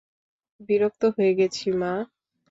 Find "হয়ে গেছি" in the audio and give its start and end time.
1.15-1.67